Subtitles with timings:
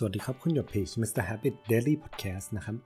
[0.00, 1.24] สวัสดีครับ คุณหยดเพจ Mr.
[1.28, 2.76] Habit Daily Podcast นะครับ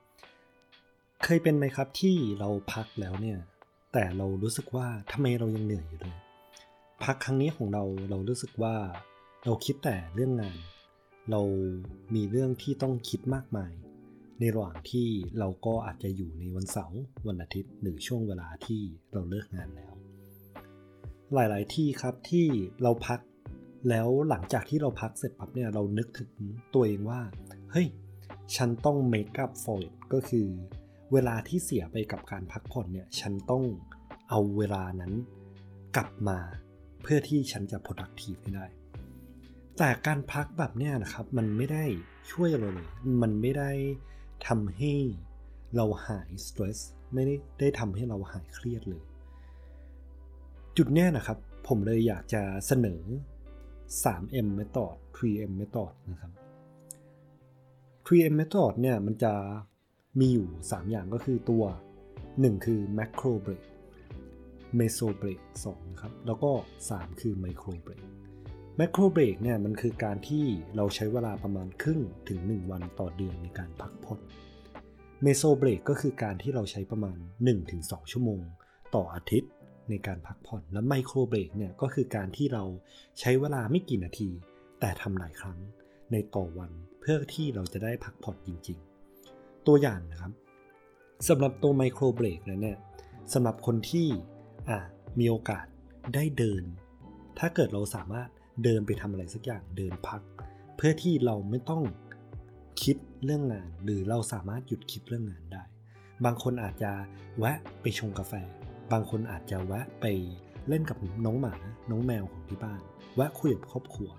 [1.25, 3.39] เคยเป็นไหมครับที่เราพักแล้วเนี่ย
[3.93, 6.17] แต่เรารู้สึกว่าทำไมเรายังเหนื่อยอยู่เลย
[7.05, 8.77] พักครั้งนี้ของเราเรารู้สึกว่า
[9.45, 10.59] เราคิดแต่เรื่องงาน
[11.31, 11.43] เรา
[12.15, 13.73] มีเรื่องที่ต้องคิดมากมาย
[14.41, 15.09] ในระหว่างที่
[15.39, 18.83] เราก็อาจจะอยู่ในวันเสาร์วันอาทิตย์ หรือช่วงเวลาที่
[19.13, 19.93] เราเลิกงานแล้ว
[21.35, 22.47] หลาย ๆ ที่ครับที่
[22.83, 23.21] เราพัก
[23.89, 26.31] แล้วหลังจากที่เราพักเสร็จปั๊บเนี่ยเรานึกถึง
[26.75, 27.21] ตัวเองว่า
[27.73, 27.89] เฮ้ย
[28.57, 30.47] ฉันต้อง make up for it ก็คือ
[31.13, 33.65] เวลาที่เสียไปกับการพักผ่อนเนี่ย ฉันต้อง
[34.31, 35.13] เอาเวลานั้น
[35.97, 36.39] กลับมา
[37.03, 38.67] เพื่อที่ฉันจะ productive ให้ได้
[39.79, 41.85] แต่การพักแบบเนี้ยนะครับ มันไม่ได้
[42.31, 42.89] ช่วยเราเลย
[43.23, 43.71] มันไม่ได้
[44.47, 44.93] ทำให้
[45.77, 46.79] เราหายสตรส
[47.15, 49.05] ไม่ได้ได้ทำให้เราหายเครียดเลย
[50.77, 51.39] จุดเนี้ยนะครับ
[51.69, 53.03] ผมเลยอยากจะเสนอ
[54.01, 56.33] 3M method 3M method นะครับ
[58.07, 59.33] 3M method เนี่ยมันจะ
[60.21, 61.65] มีอยู่ 3 อย่างก็คือตัว
[62.15, 63.65] 1 คือ macro break
[64.79, 66.51] meso break 2นะครับ แล้วก็
[66.89, 68.05] 3 คือ micro break
[68.79, 70.45] macro break เนี่ยมันคือการที่
[70.77, 74.21] เราใช้เวลาประมาณครึ่งถึง 1 วันต่อเดือนในการพักผ่อน
[75.25, 77.19] meso break ก็คือการที่เราใช้ประมาณ
[77.65, 78.43] 1-2 ชั่วโมง
[78.95, 79.51] ต่ออาทิตย์
[79.93, 82.65] ในการพักผ่อนและไมโครเบรกเนี่ยก็คือการที่เรา
[83.21, 84.31] ใช้เวลาไม่กี่นาที
[84.81, 85.59] แต่ทำหลายครั้ง
[86.13, 88.79] ในต่อวันเพื่อที่เราจะได้พักผ่อนจริง
[89.23, 90.33] ๆ ตัวอย่างนะครับ
[91.29, 92.79] สำหรับตัวไมโครเบรกเนี่ย
[93.33, 94.09] สำหรับคนที่
[95.19, 95.67] มีโอกาส
[96.15, 96.63] ได้เดิน
[97.39, 98.29] ถ้าเกิดเราสามารถ
[98.65, 100.23] เดินไปทำอะไรสักอย่างเดินพัก
[100.77, 101.83] เพื่อที่เราไม่ต้อง
[102.83, 105.65] คิดเรื่องงาน หรือเราสามารถหยุดคิดเรื่องงานได้
[106.25, 106.93] บางคนอาจจะ
[107.39, 108.35] แวะไปชงกาแฟ
[108.93, 110.07] บางคนอาจจะแวะไป
[110.69, 111.55] เล่นกับน้องหมา
[111.91, 112.81] น้องแมวของที่บ้าน
[113.17, 114.11] แวะคุยกับครอบครัว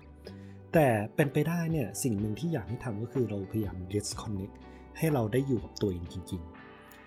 [0.74, 4.54] แต่เป็นไปได้เนี่ยสิ่งหนึ่งที่อยากให้ทำก็คือเราพยายาม disconnect
[4.98, 6.42] ให้เราได้อยู่กับตัวเองจริง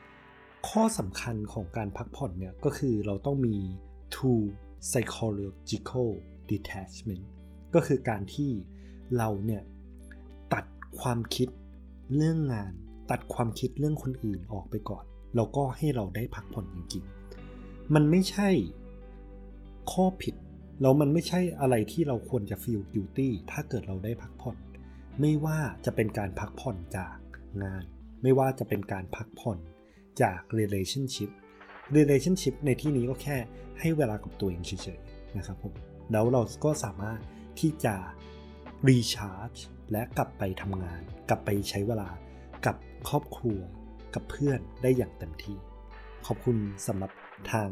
[0.02, 3.56] ๆ ข้อสำคัญของการพักผ่อนเนี่ยก็คือเราต้องมี
[4.16, 4.42] two
[4.90, 6.10] psychological
[6.52, 7.26] detachment
[7.76, 8.52] ก็คือการที่
[9.18, 9.64] เราเนี่ย
[10.54, 10.66] ตัด
[11.00, 11.50] ความคิด
[12.16, 12.72] เรื่องงาน
[13.12, 15.04] ตัดความคิดเรื่องคนอื่นออกไปก่อน
[15.36, 17.17] แล้วก็ให้เราได้พักผ่อนจริงๆ
[17.96, 18.50] มันไม่ใช่
[19.92, 20.36] ข้อผิด
[20.82, 24.58] แล้วมันไม่ใช่อะไรที่เราควรจะ feel guilty ถ้าเกิดเราได้พักผ่อน
[25.22, 27.16] ไม่ว่าจะเป็นการพักผ่อนจาก
[27.64, 27.84] งาน
[28.24, 29.58] ไม่ว่าจะเป็นการพักผ่อน
[30.22, 31.30] จาก relationship
[31.98, 33.38] relationship ในที่นี้ก็แค่
[33.80, 35.74] ให้เวลากับตัวเองเฉยๆนะครับผม
[36.12, 37.20] แล้วเราก็สามารถ
[37.60, 37.96] ที่จะ
[38.88, 39.60] recharge
[39.92, 42.10] และกลับไปทำงาน กลับไปใช้เวลา
[42.66, 42.76] กับ
[43.10, 43.60] ครอบครัว
[44.16, 45.58] กับเพื่อนได้อย่างเต็มที่
[46.32, 46.58] ขอบคุณ
[46.88, 47.12] สำหรับ
[47.52, 47.70] ทาง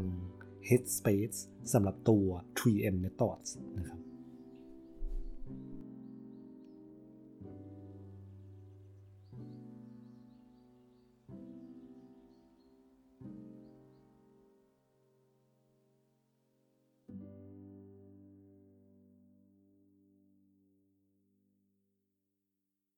[0.68, 1.38] Headspace
[1.72, 2.26] สำหรับตัว
[2.58, 3.98] 3M Methods นะครับ